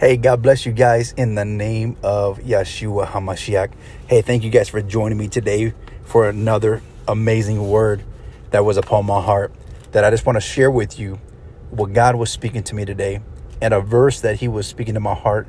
Hey, 0.00 0.16
God 0.16 0.42
bless 0.42 0.64
you 0.64 0.70
guys 0.70 1.10
in 1.16 1.34
the 1.34 1.44
name 1.44 1.96
of 2.04 2.38
Yeshua 2.38 3.04
HaMashiach. 3.04 3.72
Hey, 4.06 4.22
thank 4.22 4.44
you 4.44 4.50
guys 4.50 4.68
for 4.68 4.80
joining 4.80 5.18
me 5.18 5.26
today 5.26 5.74
for 6.04 6.28
another 6.28 6.82
amazing 7.08 7.68
word 7.68 8.04
that 8.50 8.64
was 8.64 8.76
upon 8.76 9.06
my 9.06 9.20
heart 9.20 9.52
that 9.90 10.04
I 10.04 10.10
just 10.10 10.24
want 10.24 10.36
to 10.36 10.40
share 10.40 10.70
with 10.70 11.00
you 11.00 11.18
what 11.70 11.94
God 11.94 12.14
was 12.14 12.30
speaking 12.30 12.62
to 12.62 12.76
me 12.76 12.84
today 12.84 13.22
and 13.60 13.74
a 13.74 13.80
verse 13.80 14.20
that 14.20 14.36
He 14.36 14.46
was 14.46 14.68
speaking 14.68 14.94
to 14.94 15.00
my 15.00 15.14
heart. 15.14 15.48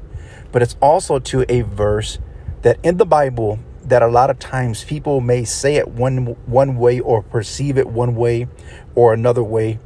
But 0.51 0.63
it's 0.63 0.75
also 0.81 1.19
to 1.19 1.45
a 1.47 1.61
verse 1.61 2.17
that 2.63 2.79
in 2.81 2.97
the 2.97 3.05
Bible 3.05 3.59
that 3.83 4.01
a 4.01 4.07
lot 4.07 4.31
of 4.31 4.39
times 4.39 4.83
people 4.83 5.21
may 5.21 5.43
say 5.43 5.75
it 5.75 5.89
one 5.89 6.25
one 6.47 6.75
way 6.75 6.99
or 6.99 7.21
perceive 7.21 7.77
it 7.77 7.87
one 7.87 8.15
way 8.15 8.47
or 8.95 9.13
another 9.13 9.43
way 9.43 9.77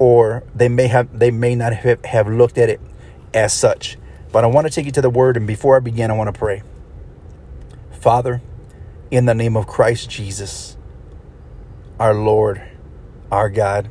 or 0.00 0.42
they 0.56 0.68
may 0.68 0.88
have 0.88 1.16
they 1.16 1.30
may 1.30 1.54
not 1.54 1.72
have, 1.72 2.04
have 2.04 2.26
looked 2.26 2.58
at 2.58 2.68
it 2.68 2.80
as 3.32 3.52
such 3.52 3.96
but 4.32 4.44
I 4.44 4.46
want 4.46 4.66
to 4.66 4.72
take 4.72 4.86
you 4.86 4.92
to 4.92 5.02
the 5.02 5.10
word. 5.10 5.36
And 5.36 5.46
before 5.46 5.76
I 5.76 5.80
begin, 5.80 6.10
I 6.10 6.14
want 6.14 6.32
to 6.32 6.38
pray. 6.38 6.62
Father, 7.90 8.40
in 9.10 9.26
the 9.26 9.34
name 9.34 9.56
of 9.56 9.66
Christ 9.66 10.10
Jesus, 10.10 10.76
our 11.98 12.14
Lord, 12.14 12.62
our 13.30 13.48
God, 13.48 13.88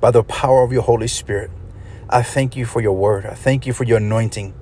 by 0.00 0.10
the 0.10 0.24
power 0.24 0.62
of 0.62 0.72
your 0.72 0.82
Holy 0.82 1.08
Spirit, 1.08 1.50
I 2.08 2.22
thank 2.22 2.56
you 2.56 2.66
for 2.66 2.80
your 2.80 2.96
word. 2.96 3.26
I 3.26 3.34
thank 3.34 3.66
you 3.66 3.72
for 3.72 3.84
your 3.84 3.98
anointing. 3.98 4.54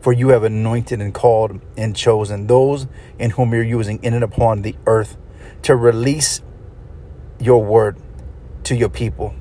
For 0.00 0.12
you 0.12 0.28
have 0.28 0.44
anointed 0.44 1.00
and 1.00 1.12
called 1.12 1.60
and 1.76 1.94
chosen 1.94 2.46
those 2.46 2.86
in 3.18 3.30
whom 3.30 3.52
you're 3.52 3.62
using 3.62 4.02
in 4.02 4.14
and 4.14 4.24
upon 4.24 4.62
the 4.62 4.74
earth 4.86 5.16
to 5.62 5.76
release 5.76 6.40
your 7.38 7.62
word 7.62 7.98
to 8.64 8.74
your 8.74 8.88
people. 8.88 9.34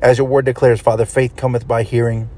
As 0.00 0.18
your 0.18 0.26
word 0.26 0.44
declares, 0.44 0.80
Father, 0.80 1.06
faith 1.06 1.36
cometh 1.36 1.66
by 1.66 1.84
hearing 1.84 2.28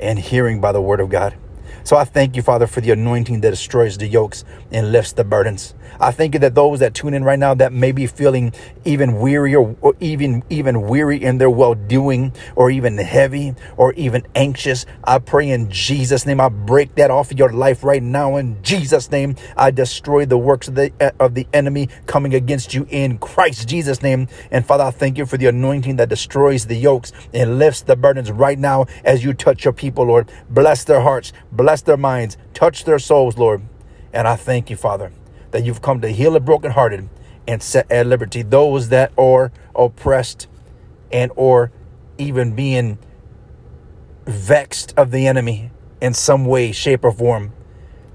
and 0.00 0.18
hearing 0.18 0.60
by 0.60 0.72
the 0.72 0.80
word 0.80 1.00
of 1.00 1.08
God. 1.08 1.36
So 1.84 1.96
I 1.96 2.04
thank 2.04 2.34
you, 2.34 2.42
Father, 2.42 2.66
for 2.66 2.80
the 2.80 2.90
anointing 2.90 3.42
that 3.42 3.50
destroys 3.50 3.96
the 3.96 4.08
yokes 4.08 4.44
and 4.72 4.90
lifts 4.90 5.12
the 5.12 5.22
burdens. 5.22 5.72
I 6.00 6.10
thank 6.10 6.34
you 6.34 6.40
that 6.40 6.54
those 6.54 6.80
that 6.80 6.94
tune 6.94 7.14
in 7.14 7.24
right 7.24 7.38
now 7.38 7.54
that 7.54 7.72
may 7.72 7.92
be 7.92 8.06
feeling 8.06 8.52
even 8.84 9.18
weary 9.18 9.54
or, 9.54 9.76
or 9.80 9.94
even 10.00 10.42
even 10.50 10.82
weary 10.82 11.22
in 11.22 11.38
their 11.38 11.50
well 11.50 11.74
doing 11.74 12.32
or 12.54 12.70
even 12.70 12.98
heavy 12.98 13.54
or 13.76 13.92
even 13.94 14.26
anxious, 14.34 14.86
I 15.04 15.18
pray 15.18 15.50
in 15.50 15.70
Jesus' 15.70 16.26
name 16.26 16.40
I 16.40 16.48
break 16.48 16.94
that 16.96 17.10
off 17.10 17.30
of 17.30 17.38
your 17.38 17.52
life 17.52 17.84
right 17.84 18.02
now 18.02 18.36
in 18.36 18.62
Jesus' 18.62 19.10
name. 19.10 19.36
I 19.56 19.70
destroy 19.70 20.26
the 20.26 20.38
works 20.38 20.68
of 20.68 20.74
the 20.74 20.92
of 21.20 21.34
the 21.34 21.46
enemy 21.52 21.88
coming 22.06 22.34
against 22.34 22.74
you 22.74 22.86
in 22.90 23.18
Christ 23.18 23.68
Jesus' 23.68 24.02
name. 24.02 24.28
And 24.50 24.64
Father, 24.64 24.84
I 24.84 24.90
thank 24.90 25.18
you 25.18 25.26
for 25.26 25.36
the 25.36 25.46
anointing 25.46 25.96
that 25.96 26.08
destroys 26.08 26.66
the 26.66 26.76
yokes 26.76 27.12
and 27.32 27.58
lifts 27.58 27.82
the 27.82 27.96
burdens 27.96 28.30
right 28.30 28.58
now 28.58 28.86
as 29.04 29.24
you 29.24 29.34
touch 29.34 29.64
your 29.64 29.72
people, 29.72 30.04
Lord. 30.04 30.30
Bless 30.50 30.84
their 30.84 31.00
hearts, 31.00 31.32
bless 31.52 31.82
their 31.82 31.96
minds, 31.96 32.36
touch 32.54 32.84
their 32.84 32.98
souls, 32.98 33.38
Lord. 33.38 33.62
And 34.12 34.26
I 34.26 34.36
thank 34.36 34.70
you, 34.70 34.76
Father, 34.76 35.12
that 35.56 35.64
you've 35.64 35.80
come 35.80 36.02
to 36.02 36.08
heal 36.10 36.32
the 36.32 36.40
brokenhearted 36.40 37.08
and 37.48 37.62
set 37.62 37.90
at 37.90 38.06
liberty 38.06 38.42
those 38.42 38.90
that 38.90 39.10
are 39.16 39.50
oppressed 39.74 40.46
and 41.10 41.32
or 41.34 41.72
even 42.18 42.54
being 42.54 42.98
vexed 44.26 44.92
of 44.98 45.10
the 45.10 45.26
enemy 45.26 45.70
in 45.98 46.12
some 46.12 46.44
way, 46.44 46.72
shape, 46.72 47.02
or 47.04 47.10
form. 47.10 47.54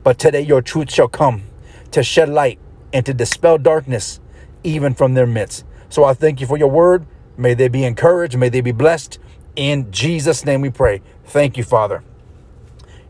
But 0.03 0.19
today 0.19 0.41
your 0.41 0.61
truth 0.61 0.93
shall 0.93 1.07
come 1.07 1.41
to 1.89 2.03
shed 2.03 2.29
light 2.29 2.59
and 2.93 3.03
to 3.07 3.13
dispel 3.13 3.57
darkness 3.57 4.19
even 4.63 4.93
from 4.93 5.15
their 5.15 5.25
midst. 5.25 5.65
So 5.89 6.03
I 6.03 6.13
thank 6.13 6.41
you 6.41 6.45
for 6.45 6.59
your 6.59 6.69
word. 6.69 7.07
May 7.37 7.55
they 7.55 7.69
be 7.69 7.83
encouraged. 7.83 8.37
May 8.37 8.49
they 8.49 8.61
be 8.61 8.71
blessed. 8.71 9.17
In 9.55 9.91
Jesus' 9.91 10.45
name 10.45 10.61
we 10.61 10.69
pray. 10.69 11.01
Thank 11.25 11.57
you, 11.57 11.63
Father. 11.63 12.03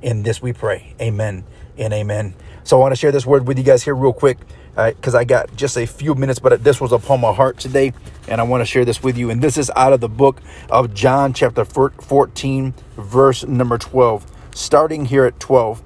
In 0.01 0.23
this 0.23 0.41
we 0.41 0.53
pray. 0.53 0.95
Amen 1.01 1.43
and 1.77 1.91
amen. 1.91 2.33
So 2.71 2.77
I 2.77 2.79
want 2.79 2.93
to 2.93 2.95
share 2.95 3.11
this 3.11 3.25
word 3.25 3.45
with 3.47 3.57
you 3.57 3.65
guys 3.65 3.83
here 3.83 3.93
real 3.93 4.13
quick 4.13 4.37
because 4.77 5.13
uh, 5.13 5.17
I 5.17 5.25
got 5.25 5.53
just 5.57 5.75
a 5.75 5.85
few 5.85 6.15
minutes, 6.15 6.39
but 6.39 6.63
this 6.63 6.79
was 6.79 6.93
upon 6.93 7.19
my 7.19 7.33
heart 7.33 7.59
today, 7.59 7.91
and 8.29 8.39
I 8.39 8.45
want 8.45 8.61
to 8.61 8.65
share 8.65 8.85
this 8.85 9.03
with 9.03 9.17
you. 9.17 9.29
And 9.29 9.41
this 9.41 9.57
is 9.57 9.69
out 9.75 9.91
of 9.91 9.99
the 9.99 10.07
book 10.07 10.39
of 10.69 10.93
John, 10.93 11.33
chapter 11.33 11.65
14, 11.65 12.73
verse 12.95 13.43
number 13.43 13.77
12, 13.77 14.25
starting 14.55 15.03
here 15.03 15.25
at 15.25 15.37
12. 15.37 15.83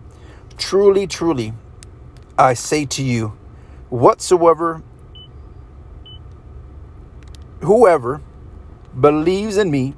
Truly, 0.60 1.08
truly, 1.08 1.54
I 2.38 2.54
say 2.54 2.86
to 2.86 3.02
you, 3.02 3.36
whatsoever, 3.90 4.84
whoever 7.62 8.22
believes 9.02 9.58
in 9.58 9.72
me 9.72 9.96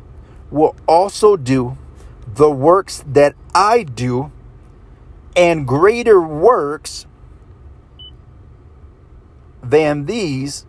will 0.50 0.74
also 0.88 1.36
do 1.36 1.78
the 2.26 2.50
works 2.50 3.04
that 3.06 3.36
I 3.54 3.84
do, 3.84 4.32
and 5.38 5.68
greater 5.68 6.20
works 6.20 7.06
than 9.62 10.06
these 10.06 10.66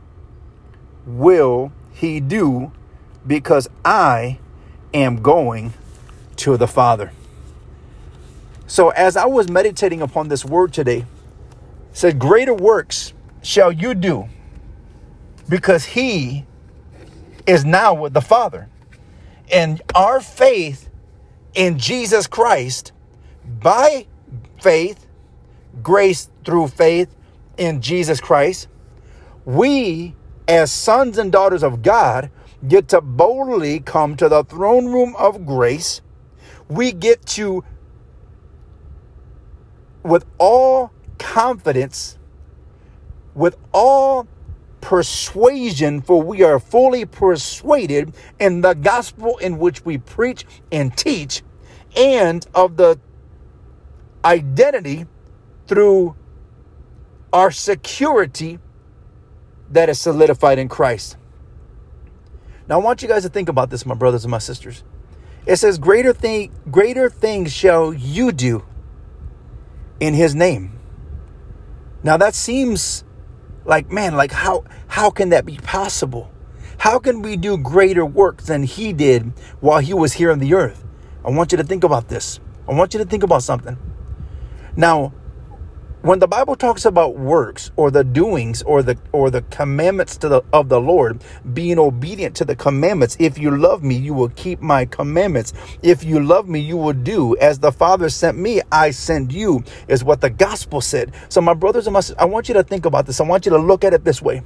will 1.07 1.73
he 1.95 2.21
do 2.21 2.71
because 3.27 3.69
I 3.83 4.39
am 4.93 5.23
going 5.23 5.73
to 6.37 6.59
the 6.59 6.69
Father. 6.69 7.13
So 8.67 8.91
as 8.91 9.17
I 9.17 9.25
was 9.25 9.49
meditating 9.49 10.03
upon 10.03 10.29
this 10.29 10.45
word 10.45 10.75
today, 10.75 11.07
said 11.93 12.19
greater 12.19 12.53
works 12.53 13.15
shall 13.43 13.73
you 13.73 13.95
do 13.95 14.29
because 15.49 15.87
he 15.87 16.45
is 17.47 17.65
now 17.65 17.95
with 17.95 18.13
the 18.13 18.21
Father. 18.21 18.69
And 19.51 19.81
our 19.95 20.21
faith 20.21 20.91
in 21.55 21.79
Jesus 21.79 22.27
Christ 22.27 22.93
by 23.47 24.07
faith, 24.61 25.07
grace 25.83 26.31
through 26.45 26.69
faith 26.69 27.15
in 27.57 27.81
Jesus 27.81 28.21
Christ, 28.21 28.69
we 29.45 30.15
as 30.47 30.73
sons 30.73 31.19
and 31.19 31.31
daughters 31.31 31.63
of 31.63 31.83
God 31.83 32.31
get 32.67 32.89
to 32.89 33.01
boldly 33.01 33.81
come 33.81 34.17
to 34.17 34.29
the 34.29 34.45
throne 34.45 34.87
room 34.87 35.15
of 35.17 35.47
grace. 35.47 36.01
We 36.69 36.93
get 36.93 37.25
to, 37.27 37.65
with 40.03 40.25
all 40.39 40.93
confidence, 41.19 42.19
with 43.35 43.57
all 43.73 44.27
persuasion, 44.81 46.01
for 46.01 46.23
we 46.23 46.43
are 46.43 46.59
fully 46.59 47.05
persuaded 47.05 48.15
in 48.39 48.63
the 48.63 48.75
gospel 48.75 49.37
in 49.39 49.59
which 49.59 49.85
we 49.85 49.99
preach 49.99 50.45
and 50.73 50.97
teach, 50.97 51.43
and 51.97 52.47
of 52.55 52.77
the 52.77 52.99
identity 54.25 55.07
through 55.67 56.17
our 57.33 57.51
security 57.51 58.59
that 59.71 59.89
is 59.89 60.01
solidified 60.01 60.59
in 60.59 60.69
Christ. 60.69 61.17
Now 62.69 62.81
I 62.81 62.83
want 62.83 63.03
you 63.03 63.09
guys 63.09 63.23
to 63.23 63.29
think 63.29 63.49
about 63.49 63.71
this, 63.71 63.87
my 63.87 63.95
brothers 63.95 64.25
and 64.25 64.31
my 64.31 64.39
sisters. 64.39 64.85
It 65.47 65.57
says, 65.57 65.79
Greater 65.79 66.13
thing, 66.13 66.53
greater 66.71 67.09
things 67.09 67.53
shall 67.53 67.93
you 67.93 68.33
do 68.33 68.65
in 70.01 70.15
his 70.15 70.35
name. 70.35 70.79
Now 72.03 72.17
that 72.17 72.35
seems 72.35 73.05
like, 73.65 73.91
man, 73.91 74.17
like 74.17 74.33
how 74.33 74.65
how 74.87 75.11
can 75.11 75.31
that 75.31 75.45
be 75.45 75.57
possible? 75.57 76.31
How 76.79 76.99
can 76.99 77.23
we 77.23 77.37
do 77.37 77.59
greater 77.59 78.07
works 78.07 78.47
than 78.47 78.63
he 78.63 78.93
did 78.93 79.33
while 79.61 79.81
he 79.81 79.93
was 79.93 80.15
here 80.15 80.31
on 80.31 80.39
the 80.39 80.55
earth? 80.55 80.85
I 81.25 81.31
want 81.31 81.53
you 81.53 81.59
to 81.59 81.65
think 81.65 81.85
about 81.85 82.09
this. 82.09 82.41
I 82.69 82.73
want 82.73 82.95
you 82.95 82.99
to 82.99 83.05
think 83.05 83.23
about 83.23 83.43
something. 83.43 83.77
Now, 84.79 85.13
when 86.03 86.21
the 86.21 86.29
Bible 86.29 86.55
talks 86.55 86.85
about 86.85 87.17
works 87.17 87.73
or 87.75 87.91
the 87.91 88.05
doings 88.05 88.63
or 88.63 88.85
the 88.85 88.97
or 89.11 89.29
the 89.29 89.43
commandments 89.43 90.17
to 90.19 90.29
the 90.29 90.43
of 90.53 90.69
the 90.69 90.81
Lord, 90.81 91.25
being 91.53 91.81
obedient 91.81 92.37
to 92.37 92.45
the 92.45 92.55
commandments, 92.55 93.17
if 93.19 93.39
you 93.39 93.51
love 93.51 93.83
me, 93.83 93.97
you 93.97 94.15
will 94.15 94.29
keep 94.29 94.61
my 94.61 94.85
commandments. 94.85 95.53
If 95.83 96.05
you 96.05 96.21
love 96.21 96.49
me, 96.49 96.61
you 96.61 96.77
will 96.77 96.93
do 96.93 97.37
as 97.39 97.59
the 97.59 97.73
Father 97.73 98.09
sent 98.09 98.39
me, 98.39 98.61
I 98.71 98.93
send 98.93 99.33
you, 99.33 99.65
is 99.89 100.05
what 100.05 100.21
the 100.21 100.31
gospel 100.31 100.81
said. 100.81 101.13
So, 101.29 101.41
my 101.41 101.55
brothers 101.55 101.89
and 101.89 101.95
my 101.95 101.99
sisters, 101.99 102.19
I 102.21 102.27
want 102.27 102.47
you 102.47 102.55
to 102.55 102.63
think 102.63 102.87
about 102.87 103.05
this. 103.05 103.21
I 103.21 103.25
want 103.25 103.47
you 103.47 103.51
to 103.51 103.59
look 103.59 103.83
at 103.83 103.93
it 103.93 104.05
this 104.05 104.23
way. 104.23 104.43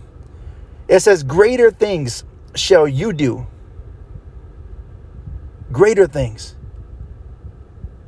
It 0.89 1.01
says, 1.01 1.23
Greater 1.23 1.71
things 1.71 2.25
shall 2.55 2.89
you 2.89 3.13
do. 3.13 3.47
Greater 5.71 6.07
things. 6.07 6.57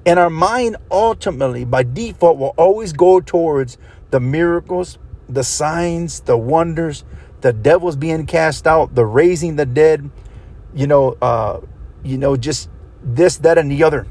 And 0.07 0.19
our 0.19 0.31
mind 0.31 0.77
ultimately, 0.91 1.65
by 1.65 1.83
default, 1.83 2.39
will 2.39 2.55
always 2.57 2.93
go 2.93 3.21
towards 3.21 3.79
the 4.11 4.21
miracles, 4.21 4.99
the 5.29 5.43
signs, 5.43 6.21
the 6.21 6.37
wonders, 6.37 7.05
the 7.41 7.53
devils 7.53 7.97
being 7.97 8.27
cast 8.27 8.67
out, 8.67 8.95
the 8.95 9.05
raising 9.07 9.57
the 9.57 9.67
dead, 9.67 10.11
you 10.75 10.87
know, 10.87 11.17
uh, 11.23 11.61
you 12.03 12.19
know, 12.19 12.37
just 12.37 12.69
this, 13.03 13.39
that, 13.39 13.57
and 13.59 13.71
the 13.71 13.83
other. 13.83 14.07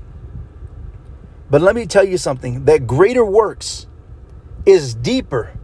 But 1.50 1.62
let 1.62 1.76
me 1.76 1.86
tell 1.86 2.04
you 2.04 2.18
something 2.18 2.66
that 2.66 2.88
greater 2.88 3.24
works 3.24 3.86
is 4.66 4.96
deeper 4.96 5.58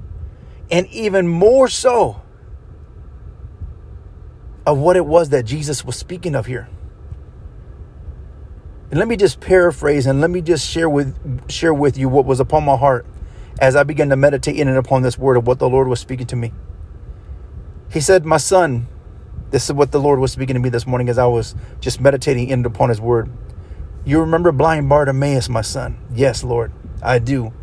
and 0.69 0.85
even 0.87 1.27
more 1.27 1.67
so 1.67 2.21
of 4.65 4.77
what 4.77 4.95
it 4.95 5.05
was 5.05 5.29
that 5.29 5.43
Jesus 5.43 5.83
was 5.83 5.95
speaking 5.95 6.35
of 6.35 6.45
here. 6.45 6.69
And 8.89 8.99
let 8.99 9.07
me 9.07 9.15
just 9.15 9.39
paraphrase 9.39 10.05
and 10.07 10.19
let 10.19 10.29
me 10.29 10.41
just 10.41 10.67
share 10.67 10.89
with 10.89 11.49
share 11.49 11.73
with 11.73 11.97
you 11.97 12.09
what 12.09 12.25
was 12.25 12.39
upon 12.39 12.65
my 12.65 12.75
heart 12.75 13.05
as 13.59 13.75
I 13.75 13.83
began 13.83 14.09
to 14.09 14.15
meditate 14.15 14.55
in 14.55 14.67
and 14.67 14.77
upon 14.77 15.03
this 15.03 15.17
word 15.17 15.37
of 15.37 15.45
what 15.45 15.59
the 15.59 15.69
Lord 15.69 15.87
was 15.87 15.99
speaking 15.99 16.27
to 16.27 16.35
me. 16.35 16.53
He 17.91 17.99
said, 17.99 18.25
My 18.25 18.37
son, 18.37 18.87
this 19.51 19.65
is 19.65 19.73
what 19.73 19.91
the 19.91 19.99
Lord 19.99 20.19
was 20.19 20.31
speaking 20.31 20.55
to 20.55 20.59
me 20.59 20.69
this 20.69 20.87
morning 20.87 21.09
as 21.09 21.17
I 21.17 21.25
was 21.25 21.55
just 21.79 21.99
meditating 21.99 22.47
in 22.47 22.59
and 22.59 22.65
upon 22.65 22.89
his 22.89 23.01
word. 23.01 23.29
You 24.05 24.21
remember 24.21 24.51
blind 24.51 24.89
Bartimaeus, 24.89 25.49
my 25.49 25.61
son? 25.61 25.97
Yes, 26.13 26.43
Lord, 26.43 26.71
I 27.01 27.19
do. 27.19 27.53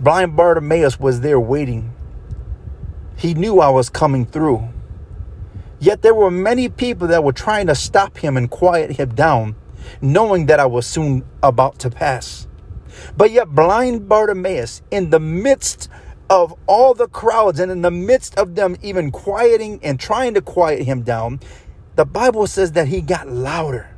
Blind 0.00 0.36
Bartimaeus 0.36 0.98
was 0.98 1.20
there 1.20 1.40
waiting. 1.40 1.92
He 3.16 3.34
knew 3.34 3.60
I 3.60 3.68
was 3.68 3.88
coming 3.88 4.26
through. 4.26 4.68
Yet 5.80 6.02
there 6.02 6.14
were 6.14 6.30
many 6.30 6.68
people 6.68 7.06
that 7.08 7.22
were 7.22 7.32
trying 7.32 7.66
to 7.68 7.74
stop 7.74 8.18
him 8.18 8.36
and 8.36 8.50
quiet 8.50 8.92
him 8.92 9.14
down, 9.14 9.56
knowing 10.00 10.46
that 10.46 10.60
I 10.60 10.66
was 10.66 10.86
soon 10.86 11.24
about 11.42 11.78
to 11.80 11.90
pass. 11.90 12.46
But 13.16 13.30
yet, 13.30 13.48
blind 13.48 14.08
Bartimaeus, 14.08 14.82
in 14.90 15.10
the 15.10 15.20
midst 15.20 15.88
of 16.30 16.54
all 16.66 16.94
the 16.94 17.08
crowds 17.08 17.60
and 17.60 17.72
in 17.72 17.82
the 17.82 17.90
midst 17.90 18.36
of 18.38 18.54
them 18.54 18.76
even 18.82 19.10
quieting 19.10 19.80
and 19.82 19.98
trying 19.98 20.34
to 20.34 20.42
quiet 20.42 20.82
him 20.82 21.02
down, 21.02 21.40
the 21.96 22.04
Bible 22.04 22.46
says 22.46 22.72
that 22.72 22.88
he 22.88 23.00
got 23.00 23.28
louder. 23.28 23.94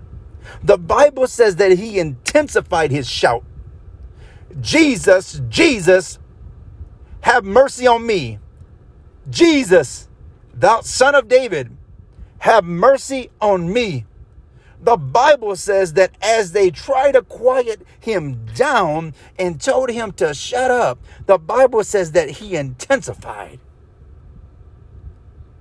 The 0.62 0.78
Bible 0.78 1.26
says 1.26 1.56
that 1.56 1.72
he 1.78 1.98
intensified 1.98 2.90
his 2.90 3.08
shout 3.08 3.44
Jesus, 4.60 5.40
Jesus, 5.48 6.18
have 7.20 7.44
mercy 7.44 7.86
on 7.86 8.06
me. 8.06 8.38
Jesus, 9.28 10.08
thou 10.54 10.80
son 10.80 11.14
of 11.14 11.28
David, 11.28 11.76
have 12.38 12.64
mercy 12.64 13.30
on 13.40 13.72
me. 13.72 14.06
The 14.82 14.96
Bible 14.96 15.56
says 15.56 15.92
that 15.94 16.12
as 16.22 16.52
they 16.52 16.70
tried 16.70 17.12
to 17.12 17.22
quiet 17.22 17.86
him 18.00 18.46
down 18.54 19.14
and 19.38 19.60
told 19.60 19.90
him 19.90 20.12
to 20.12 20.32
shut 20.32 20.70
up, 20.70 20.98
the 21.26 21.38
Bible 21.38 21.84
says 21.84 22.12
that 22.12 22.30
he 22.30 22.56
intensified. 22.56 23.60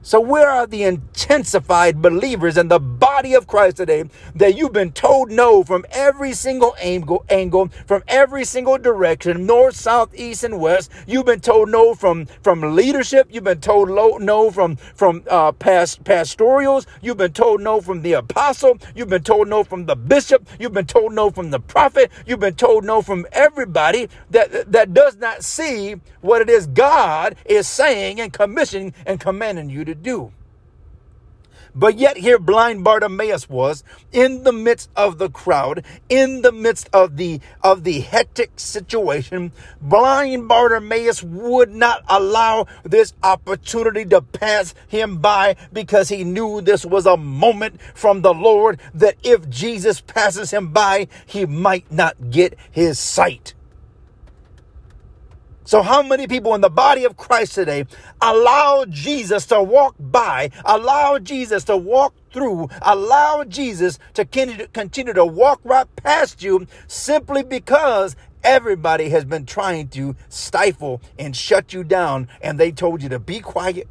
So, 0.01 0.22
where 0.22 0.50
are 0.50 0.66
the 0.66 0.84
intensified 0.84 2.01
believers 2.01 2.57
in 2.57 2.69
the 2.69 2.80
body 2.80 3.34
of 3.34 3.48
Christ 3.48 3.78
today 3.78 4.06
that 4.34 4.56
you've 4.56 4.72
been 4.72 4.94
told 4.94 5.30
no 5.30 5.62
from 5.62 5.86
every 5.92 6.31
single 6.31 6.74
angle, 6.81 7.25
angle 7.30 7.68
from 7.86 8.04
every 8.07 8.46
single 8.46 8.78
direction, 8.78 9.46
north, 9.46 9.75
south, 9.75 10.16
east, 10.16 10.46
and 10.46 10.57
west? 10.62 10.90
You've 11.06 11.25
been 11.25 11.42
told 11.42 11.69
no 11.69 11.96
from 11.96 12.28
from 12.42 12.78
leadership. 12.78 13.28
You've 13.30 13.44
been 13.44 13.60
told 13.60 13.90
no 14.22 14.51
from 14.51 14.78
from 14.78 15.24
uh, 15.30 15.51
past 15.51 16.06
pastorals. 16.06 16.88
You've 17.02 17.18
been 17.18 17.34
told 17.34 17.60
no 17.60 17.81
from 17.81 18.02
the 18.02 18.13
apostle. 18.13 18.78
You've 18.95 19.10
been 19.10 19.24
told 19.24 19.50
no 19.50 19.66
from 19.66 19.86
the 19.86 19.98
bishop. 19.98 20.48
You've 20.60 20.74
been 20.74 20.86
told 20.88 21.13
no 21.13 21.30
from 21.30 21.52
the 21.52 21.60
prophet. 21.60 22.10
You've 22.25 22.40
been 22.40 22.56
told 22.56 22.86
no 22.86 23.02
from 23.02 23.28
everybody 23.34 24.07
that 24.31 24.72
that 24.72 24.94
does 24.94 25.18
not 25.18 25.44
see 25.44 25.98
what 26.22 26.42
it 26.42 26.50
is 26.50 26.68
God 26.68 27.36
is 27.45 27.68
saying 27.68 28.22
and 28.22 28.31
commissioning 28.31 28.94
and 29.06 29.19
commanding 29.19 29.69
you 29.69 29.88
to 29.89 29.95
do. 29.95 30.31
But 31.75 31.97
yet 31.97 32.18
here 32.18 32.39
blind 32.39 32.83
Bartimaeus 32.83 33.47
was 33.47 33.83
in 34.12 34.44
the 34.44 34.51
midst 34.51 34.89
of 34.95 35.18
the 35.18 35.30
crowd, 35.30 35.86
in 36.09 36.41
the 36.41 36.51
midst 36.51 36.89
of 36.91 37.18
the 37.18 37.39
of 37.63 37.83
the 37.83 38.00
hectic 38.01 38.59
situation. 38.59 39.51
Blind 39.80 40.47
Bartimaeus 40.47 41.24
would 41.24 41.69
not 41.69 42.03
allow 42.09 42.65
this 42.83 43.13
opportunity 43.21 44.03
to 44.06 44.21
pass 44.21 44.74
him 44.88 45.19
by 45.19 45.56
because 45.71 46.09
he 46.09 46.24
knew 46.24 46.59
this 46.59 46.85
was 46.85 47.06
a 47.06 47.18
moment 47.18 47.80
from 47.94 48.21
the 48.21 48.33
Lord 48.33 48.80
that 48.94 49.15
if 49.24 49.47
Jesus 49.50 50.01
passes 50.01 50.51
him 50.51 50.74
by, 50.74 51.07
he 51.25 51.45
might 51.45 51.92
not 51.92 52.31
get 52.31 52.57
his 52.71 53.00
sight. 53.00 53.53
So, 55.69 55.83
how 55.83 56.01
many 56.01 56.25
people 56.25 56.56
in 56.56 56.62
the 56.62 56.69
body 56.71 57.06
of 57.06 57.16
Christ 57.16 57.54
today 57.54 57.86
allow 58.21 58.86
Jesus 58.89 59.45
to 59.45 59.62
walk 59.62 59.94
by, 60.00 60.50
allow 60.66 61.19
Jesus 61.19 61.63
to 61.66 61.77
walk 61.77 62.16
through, 62.33 62.69
allow 62.81 63.44
Jesus 63.44 64.00
to 64.16 64.25
continue 64.25 65.13
to 65.13 65.25
walk 65.25 65.62
right 65.63 65.86
past 65.95 66.42
you 66.42 66.66
simply 66.88 67.44
because 67.44 68.16
everybody 68.44 69.10
has 69.10 69.25
been 69.25 69.45
trying 69.45 69.89
to 69.89 70.16
stifle 70.27 71.04
and 71.19 71.36
shut 71.36 71.71
you 71.71 71.83
down 71.83 72.30
and 72.42 72.60
they 72.60 72.71
told 72.71 73.04
you 73.04 73.10
to 73.10 73.19
be 73.19 73.39
quiet, 73.39 73.88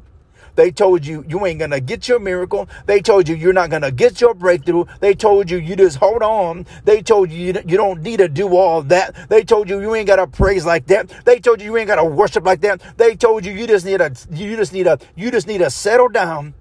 they 0.54 0.70
told 0.70 1.06
you 1.06 1.24
you 1.28 1.46
ain't 1.46 1.60
going 1.60 1.70
to 1.70 1.80
get 1.80 2.08
your 2.08 2.18
miracle. 2.18 2.68
They 2.86 3.00
told 3.00 3.28
you 3.28 3.36
you're 3.36 3.52
not 3.52 3.70
going 3.70 3.82
to 3.82 3.92
get 3.92 4.20
your 4.20 4.34
breakthrough. 4.34 4.84
They 5.00 5.14
told 5.14 5.50
you 5.50 5.58
you 5.58 5.76
just 5.76 5.98
hold 5.98 6.22
on. 6.22 6.66
They 6.84 7.02
told 7.02 7.30
you 7.30 7.46
you 7.46 7.76
don't 7.76 8.02
need 8.02 8.18
to 8.18 8.28
do 8.28 8.56
all 8.56 8.82
that. 8.82 9.28
They 9.28 9.44
told 9.44 9.68
you 9.68 9.80
you 9.80 9.94
ain't 9.94 10.06
got 10.06 10.16
to 10.16 10.26
praise 10.26 10.66
like 10.66 10.86
that. 10.86 11.08
They 11.24 11.38
told 11.38 11.60
you 11.60 11.66
you 11.66 11.76
ain't 11.76 11.88
got 11.88 11.96
to 11.96 12.04
worship 12.04 12.44
like 12.44 12.60
that. 12.62 12.82
They 12.96 13.14
told 13.14 13.44
you 13.44 13.52
you 13.52 13.66
just 13.66 13.86
need 13.86 13.98
to 13.98 14.12
you 14.32 14.56
just 14.56 14.72
need 14.72 14.84
to 14.84 14.98
you 15.14 15.30
just 15.30 15.46
need 15.46 15.58
to 15.58 15.70
settle 15.70 16.08
down 16.08 16.54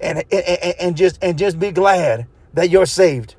and, 0.00 0.24
and, 0.32 0.74
and 0.80 0.96
just 0.96 1.18
and 1.22 1.38
just 1.38 1.58
be 1.58 1.72
glad 1.72 2.26
that 2.54 2.70
you're 2.70 2.86
saved. 2.86 3.34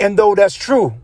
And 0.00 0.18
though 0.18 0.34
that's 0.34 0.54
true, 0.54 0.94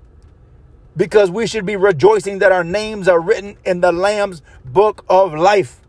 because 0.96 1.30
we 1.30 1.46
should 1.46 1.64
be 1.64 1.76
rejoicing 1.76 2.38
that 2.40 2.52
our 2.52 2.64
names 2.64 3.08
are 3.08 3.20
written 3.20 3.56
in 3.64 3.80
the 3.80 3.92
Lamb's 3.92 4.42
book 4.64 5.04
of 5.08 5.34
life. 5.34 5.80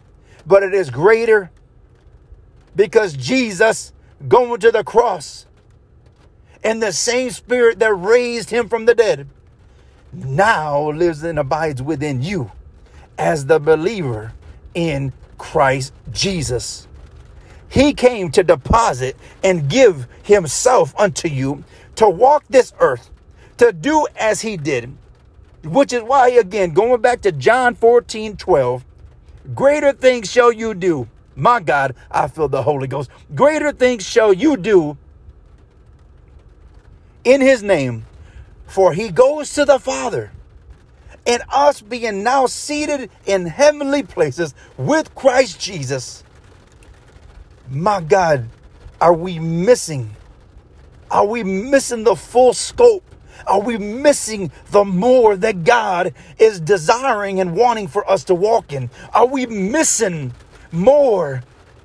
But 0.46 0.64
it 0.64 0.74
is 0.74 0.90
greater 0.90 1.52
because 2.76 3.14
Jesus 3.14 3.94
going 4.28 4.60
to 4.62 4.72
the 4.72 4.84
cross 4.84 5.46
and 6.64 6.82
the 6.82 6.94
same 6.94 7.32
spirit 7.32 7.80
that 7.80 7.94
raised 7.94 8.50
him 8.50 8.70
from 8.70 8.86
the 8.86 8.96
dead 8.96 9.28
now 10.14 10.92
lives 10.92 11.24
and 11.24 11.40
abides 11.40 11.82
within 11.82 12.22
you 12.22 12.52
as 13.18 13.46
the 13.46 13.60
believer 13.60 14.34
in 14.74 15.14
Christ 15.38 15.94
Jesus. 16.12 16.88
He 17.70 17.94
came 17.94 18.32
to 18.32 18.44
deposit 18.44 19.16
and 19.44 19.70
give 19.70 20.08
himself 20.24 20.94
unto 21.00 21.28
you 21.28 21.64
to 21.96 22.10
walk 22.10 22.44
this 22.50 22.74
earth, 22.80 23.10
to 23.58 23.72
do 23.72 24.08
as 24.18 24.42
he 24.42 24.58
did, 24.58 24.96
which 25.64 25.94
is 25.94 26.04
why, 26.04 26.30
again, 26.30 26.74
going 26.74 27.02
back 27.02 27.22
to 27.22 27.32
John 27.32 27.76
14 27.76 28.36
12, 28.36 28.84
greater 29.56 29.94
things 29.94 30.30
shall 30.30 30.52
you 30.52 30.74
do 30.74 31.08
my 31.36 31.60
God, 31.60 31.96
I 32.10 32.28
feel 32.28 32.48
the 32.48 32.64
Holy 32.64 32.88
Ghost. 32.88 33.10
Greater 33.34 33.72
things 33.72 34.06
shall 34.06 34.34
you 34.34 34.58
do 34.58 34.98
in 37.24 37.42
his 37.42 37.64
name, 37.64 38.06
for 38.68 38.94
he 38.94 39.10
goes 39.10 39.54
to 39.54 39.66
the 39.66 39.80
Father. 39.80 40.32
And 41.26 41.44
us 41.54 41.82
being 41.82 42.24
now 42.24 42.48
seated 42.48 43.12
in 43.26 43.46
heavenly 43.46 44.02
places 44.02 44.56
with 44.78 45.14
Christ 45.14 45.60
Jesus. 45.60 46.24
My 47.70 48.02
God, 48.02 48.50
are 49.00 49.14
we 49.14 49.38
missing? 49.38 50.10
Are 51.12 51.26
we 51.26 51.44
missing 51.44 52.04
the 52.04 52.16
full 52.16 52.54
scope? 52.54 53.04
Are 53.46 53.62
we 53.62 53.78
missing 53.78 54.52
the 54.72 54.84
more 54.84 55.36
that 55.36 55.64
God 55.64 56.14
is 56.40 56.60
desiring 56.60 57.40
and 57.40 57.56
wanting 57.56 57.88
for 57.88 58.10
us 58.10 58.24
to 58.26 58.36
walk 58.36 58.74
in? 58.74 58.90
Are 59.14 59.26
we 59.26 59.46
missing 59.46 60.34
more 60.72 61.44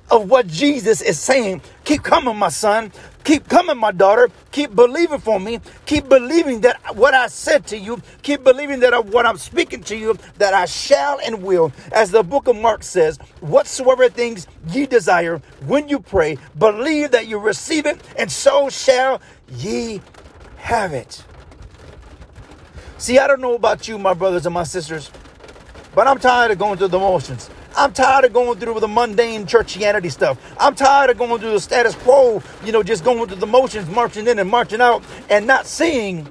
of 0.09 0.29
what 0.29 0.47
Jesus 0.47 1.01
is 1.01 1.19
saying. 1.19 1.61
Keep 1.83 2.03
coming, 2.03 2.37
my 2.37 2.49
son. 2.49 2.91
Keep 3.23 3.49
coming, 3.49 3.77
my 3.77 3.91
daughter. 3.91 4.29
Keep 4.51 4.73
believing 4.73 5.19
for 5.19 5.39
me. 5.39 5.59
Keep 5.85 6.07
believing 6.07 6.61
that 6.61 6.95
what 6.95 7.13
I 7.13 7.27
said 7.27 7.67
to 7.67 7.77
you, 7.77 8.01
keep 8.21 8.43
believing 8.43 8.79
that 8.79 9.05
what 9.07 9.25
I'm 9.25 9.37
speaking 9.37 9.83
to 9.83 9.97
you, 9.97 10.17
that 10.37 10.53
I 10.53 10.65
shall 10.65 11.19
and 11.19 11.43
will. 11.43 11.73
As 11.91 12.11
the 12.11 12.23
book 12.23 12.47
of 12.47 12.55
Mark 12.55 12.83
says, 12.83 13.17
whatsoever 13.41 14.07
things 14.07 14.47
ye 14.69 14.85
desire 14.85 15.41
when 15.65 15.89
you 15.89 15.99
pray, 15.99 16.37
believe 16.57 17.11
that 17.11 17.27
you 17.27 17.37
receive 17.37 17.85
it, 17.85 18.01
and 18.17 18.31
so 18.31 18.69
shall 18.69 19.21
ye 19.49 20.01
have 20.57 20.93
it. 20.93 21.23
See, 22.97 23.19
I 23.19 23.27
don't 23.27 23.41
know 23.41 23.55
about 23.55 23.87
you, 23.89 23.97
my 23.97 24.13
brothers 24.13 24.45
and 24.45 24.53
my 24.53 24.63
sisters, 24.63 25.11
but 25.93 26.07
I'm 26.07 26.17
tired 26.17 26.51
of 26.51 26.59
going 26.59 26.77
through 26.77 26.87
the 26.87 26.99
motions. 26.99 27.49
I'm 27.77 27.93
tired 27.93 28.25
of 28.25 28.33
going 28.33 28.59
through 28.59 28.79
the 28.79 28.87
mundane 28.87 29.45
churchianity 29.45 30.11
stuff. 30.11 30.39
I'm 30.59 30.73
tired 30.73 31.11
of 31.11 31.19
going 31.19 31.39
through 31.39 31.51
the 31.51 31.59
status 31.59 31.93
quo, 31.93 32.41
you 32.65 32.71
know, 32.71 32.81
just 32.81 33.03
going 33.03 33.27
through 33.27 33.37
the 33.37 33.45
motions, 33.45 33.87
marching 33.87 34.27
in 34.27 34.39
and 34.39 34.49
marching 34.49 34.81
out, 34.81 35.03
and 35.29 35.45
not 35.45 35.67
seeing 35.67 36.27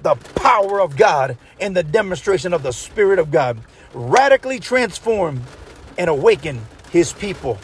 the 0.00 0.14
power 0.36 0.80
of 0.80 0.96
God 0.96 1.36
and 1.60 1.76
the 1.76 1.82
demonstration 1.82 2.54
of 2.54 2.62
the 2.62 2.72
Spirit 2.72 3.18
of 3.18 3.30
God 3.30 3.58
radically 3.92 4.58
transform 4.58 5.42
and 5.98 6.08
awaken 6.08 6.62
His 6.90 7.12
people 7.12 7.58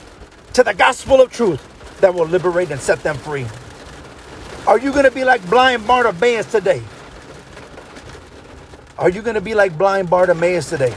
to 0.52 0.62
the 0.62 0.74
gospel 0.74 1.22
of 1.22 1.32
truth 1.32 2.00
that 2.02 2.12
will 2.12 2.26
liberate 2.26 2.70
and 2.70 2.80
set 2.80 3.02
them 3.02 3.16
free. 3.16 3.46
Are 4.66 4.78
you 4.78 4.92
going 4.92 5.04
to 5.04 5.10
be 5.10 5.24
like 5.24 5.48
blind 5.48 5.86
Bartimaeus 5.86 6.52
today? 6.52 6.82
Are 8.98 9.08
you 9.08 9.22
going 9.22 9.36
to 9.36 9.40
be 9.40 9.54
like 9.54 9.78
blind 9.78 10.10
Bartimaeus 10.10 10.68
today? 10.68 10.94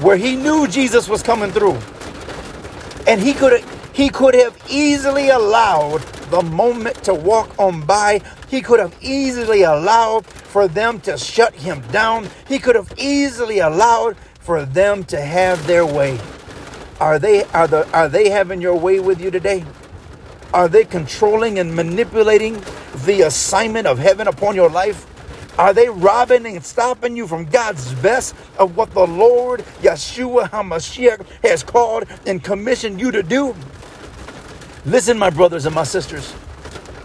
Where 0.00 0.16
he 0.16 0.36
knew 0.36 0.66
Jesus 0.66 1.08
was 1.08 1.22
coming 1.22 1.50
through. 1.50 1.78
And 3.06 3.20
he 3.20 3.34
could 3.34 3.64
he 3.92 4.08
could 4.08 4.34
have 4.34 4.56
easily 4.70 5.28
allowed 5.28 6.00
the 6.30 6.42
moment 6.42 7.04
to 7.04 7.14
walk 7.14 7.58
on 7.58 7.84
by. 7.84 8.20
He 8.48 8.62
could 8.62 8.80
have 8.80 8.96
easily 9.02 9.62
allowed 9.62 10.24
for 10.26 10.68
them 10.68 11.00
to 11.02 11.18
shut 11.18 11.54
him 11.54 11.80
down. 11.92 12.28
He 12.48 12.58
could 12.58 12.76
have 12.76 12.92
easily 12.96 13.58
allowed 13.58 14.16
for 14.40 14.64
them 14.64 15.04
to 15.04 15.20
have 15.20 15.66
their 15.66 15.84
way. 15.84 16.18
Are 17.00 17.18
they 17.18 17.44
are 17.44 17.66
the 17.66 17.88
are 17.92 18.08
they 18.08 18.30
having 18.30 18.60
your 18.60 18.76
way 18.78 19.00
with 19.00 19.20
you 19.20 19.30
today? 19.30 19.64
Are 20.54 20.68
they 20.68 20.84
controlling 20.84 21.58
and 21.58 21.74
manipulating 21.74 22.62
the 23.06 23.22
assignment 23.22 23.86
of 23.86 23.98
heaven 23.98 24.28
upon 24.28 24.54
your 24.54 24.70
life? 24.70 25.06
Are 25.58 25.74
they 25.74 25.88
robbing 25.88 26.46
and 26.46 26.64
stopping 26.64 27.16
you 27.16 27.26
from 27.26 27.44
God's 27.46 27.92
best 27.94 28.34
of 28.58 28.76
what 28.76 28.92
the 28.92 29.06
Lord 29.06 29.60
Yeshua 29.82 30.50
HaMashiach 30.50 31.26
has 31.42 31.62
called 31.62 32.04
and 32.26 32.42
commissioned 32.42 33.00
you 33.00 33.10
to 33.10 33.22
do? 33.22 33.54
Listen, 34.86 35.18
my 35.18 35.30
brothers 35.30 35.66
and 35.66 35.74
my 35.74 35.84
sisters. 35.84 36.34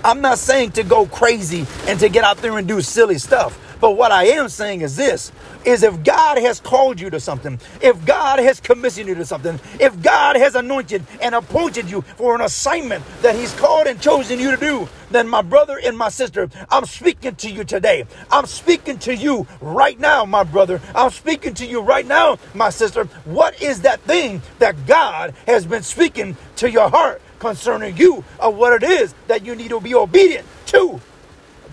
I'm 0.03 0.21
not 0.21 0.39
saying 0.39 0.71
to 0.73 0.83
go 0.83 1.07
crazy 1.07 1.65
and 1.87 1.99
to 1.99 2.09
get 2.09 2.23
out 2.23 2.37
there 2.37 2.57
and 2.57 2.67
do 2.67 2.81
silly 2.81 3.17
stuff. 3.17 3.59
But 3.81 3.91
what 3.91 4.11
I 4.11 4.25
am 4.25 4.49
saying 4.49 4.81
is 4.81 4.95
this 4.95 5.31
is 5.65 5.83
if 5.83 6.03
God 6.03 6.37
has 6.37 6.59
called 6.59 6.99
you 6.99 7.09
to 7.09 7.19
something, 7.19 7.59
if 7.81 8.05
God 8.05 8.39
has 8.39 8.59
commissioned 8.59 9.09
you 9.09 9.15
to 9.15 9.25
something, 9.25 9.59
if 9.79 10.01
God 10.01 10.35
has 10.37 10.55
anointed 10.55 11.03
and 11.21 11.35
appointed 11.35 11.89
you 11.89 12.01
for 12.01 12.35
an 12.35 12.41
assignment 12.41 13.03
that 13.21 13.35
He's 13.35 13.53
called 13.55 13.87
and 13.87 13.99
chosen 13.99 14.39
you 14.39 14.51
to 14.51 14.57
do, 14.57 14.87
then 15.11 15.27
my 15.27 15.41
brother 15.41 15.79
and 15.83 15.97
my 15.97 16.09
sister, 16.09 16.49
I'm 16.69 16.85
speaking 16.85 17.35
to 17.35 17.49
you 17.51 17.63
today. 17.63 18.05
I'm 18.31 18.45
speaking 18.45 18.97
to 18.99 19.15
you 19.15 19.47
right 19.61 19.99
now, 19.99 20.25
my 20.25 20.43
brother. 20.43 20.81
I'm 20.93 21.11
speaking 21.11 21.53
to 21.55 21.65
you 21.65 21.81
right 21.81 22.05
now, 22.05 22.37
my 22.53 22.69
sister. 22.69 23.05
What 23.25 23.61
is 23.61 23.81
that 23.81 24.01
thing 24.01 24.41
that 24.59 24.85
God 24.85 25.33
has 25.47 25.65
been 25.65 25.83
speaking 25.83 26.37
to 26.57 26.71
your 26.71 26.89
heart 26.89 27.21
concerning 27.39 27.97
you 27.97 28.23
of 28.39 28.55
what 28.55 28.81
it 28.81 28.89
is 28.89 29.13
that 29.27 29.45
you 29.45 29.55
need 29.55 29.69
to 29.69 29.81
be 29.81 29.95
obedient 29.95 30.47
to? 30.67 31.01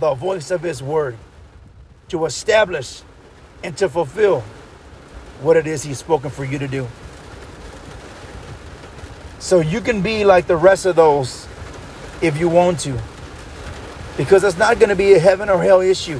The 0.00 0.14
voice 0.14 0.50
of 0.50 0.62
His 0.62 0.82
word 0.82 1.16
to 2.12 2.26
establish 2.26 3.00
and 3.64 3.74
to 3.78 3.88
fulfill 3.88 4.42
what 5.40 5.56
it 5.56 5.66
is 5.66 5.82
He's 5.82 5.98
spoken 5.98 6.30
for 6.30 6.44
you 6.44 6.58
to 6.58 6.68
do. 6.68 6.86
So 9.38 9.60
you 9.60 9.80
can 9.80 10.02
be 10.02 10.24
like 10.24 10.46
the 10.46 10.56
rest 10.56 10.84
of 10.84 10.94
those 10.94 11.48
if 12.20 12.38
you 12.38 12.50
want 12.50 12.80
to. 12.80 13.00
Because 14.18 14.44
it's 14.44 14.58
not 14.58 14.78
going 14.78 14.90
to 14.90 14.94
be 14.94 15.14
a 15.14 15.18
heaven 15.18 15.48
or 15.48 15.62
hell 15.62 15.80
issue. 15.80 16.18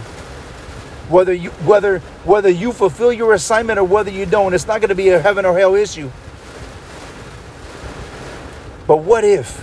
Whether 1.11 1.34
you 1.34 1.50
whether 1.68 1.99
whether 2.25 2.49
you 2.49 2.72
fulfill 2.72 3.12
your 3.12 3.34
assignment 3.34 3.78
or 3.78 3.84
whether 3.84 4.11
you 4.11 4.25
don't, 4.25 4.54
it's 4.54 4.66
not 4.66 4.80
going 4.80 4.88
to 4.88 4.94
be 4.94 5.11
a 5.11 5.20
heaven 5.20 5.44
or 5.44 5.56
hell 5.58 5.75
issue. 5.75 6.11
But 8.87 8.99
what 8.99 9.25
if? 9.25 9.58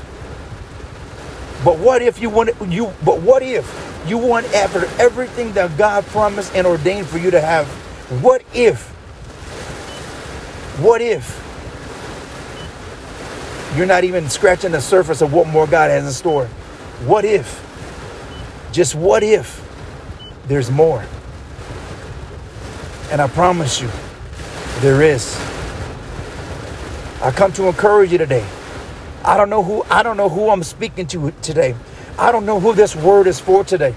But 1.66 1.80
what 1.80 2.04
if 2.04 2.22
you 2.22 2.30
want 2.30 2.52
you 2.68 2.94
but 3.04 3.20
what 3.22 3.42
if 3.42 3.89
you 4.10 4.18
want 4.18 4.46
after 4.54 4.86
everything 5.02 5.54
that 5.54 5.78
God 5.78 6.06
promised 6.08 6.56
and 6.56 6.66
ordained 6.68 7.08
for 7.08 7.18
you 7.18 7.32
to 7.32 7.42
have. 7.42 7.68
What 8.24 8.44
if? 8.54 8.88
What 10.82 11.02
if? 11.02 11.40
You're 13.76 13.86
not 13.86 14.04
even 14.04 14.30
scratching 14.30 14.72
the 14.72 14.82
surface 14.82 15.22
of 15.22 15.32
what 15.34 15.48
more 15.48 15.68
God 15.68 15.92
has 15.92 16.06
in 16.06 16.12
store. 16.12 16.48
What 17.06 17.26
if? 17.26 17.66
Just 18.72 18.96
what 18.96 19.24
if 19.24 19.64
there's 20.48 20.72
more? 20.72 21.04
And 23.12 23.22
I 23.22 23.28
promise 23.28 23.82
you, 23.82 23.90
there 24.82 25.02
is. 25.02 25.40
I 27.22 27.32
come 27.32 27.52
to 27.54 27.68
encourage 27.68 28.12
you 28.12 28.18
today. 28.18 28.46
I 29.24 29.38
don't 29.38 29.50
know 29.50 29.64
who 29.64 29.84
I 29.90 30.04
don't 30.04 30.18
know 30.18 30.30
who 30.30 30.50
I'm 30.50 30.64
speaking 30.64 31.06
to 31.08 31.32
today. 31.42 31.76
I 32.20 32.34
don't 32.34 32.46
know 32.46 32.60
who 32.60 32.74
this 32.74 32.98
word 32.98 33.28
is 33.28 33.40
for 33.40 33.64
today. 33.64 33.96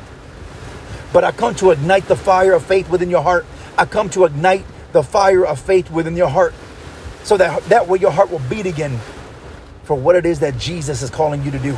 But 1.12 1.24
I 1.24 1.32
come 1.32 1.56
to 1.56 1.72
ignite 1.72 2.06
the 2.06 2.14
fire 2.14 2.52
of 2.52 2.64
faith 2.64 2.88
within 2.88 3.10
your 3.10 3.22
heart. 3.22 3.44
I 3.76 3.84
come 3.84 4.08
to 4.10 4.24
ignite 4.24 4.64
the 4.92 5.02
fire 5.02 5.44
of 5.44 5.60
faith 5.60 5.90
within 5.90 6.16
your 6.16 6.28
heart. 6.28 6.54
So 7.24 7.36
that 7.36 7.64
that 7.64 7.88
way 7.88 7.98
your 7.98 8.12
heart 8.12 8.30
will 8.30 8.42
beat 8.48 8.66
again 8.66 8.98
for 9.82 9.96
what 9.96 10.14
it 10.14 10.24
is 10.24 10.38
that 10.40 10.56
Jesus 10.56 11.02
is 11.02 11.10
calling 11.10 11.42
you 11.42 11.50
to 11.50 11.58
do. 11.58 11.76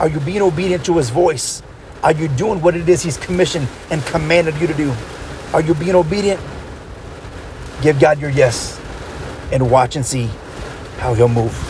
Are 0.00 0.08
you 0.08 0.18
being 0.20 0.42
obedient 0.42 0.84
to 0.86 0.96
his 0.96 1.10
voice? 1.10 1.62
Are 2.02 2.12
you 2.12 2.28
doing 2.28 2.60
what 2.60 2.76
it 2.76 2.88
is 2.88 3.02
he's 3.02 3.16
commissioned 3.16 3.68
and 3.90 4.04
commanded 4.06 4.56
you 4.56 4.66
to 4.66 4.74
do? 4.74 4.92
Are 5.52 5.60
you 5.60 5.74
being 5.74 5.94
obedient? 5.94 6.40
Give 7.80 7.98
God 7.98 8.20
your 8.20 8.30
yes 8.30 8.80
and 9.52 9.70
watch 9.70 9.94
and 9.94 10.04
see 10.04 10.28
how 10.98 11.14
he'll 11.14 11.28
move. 11.28 11.67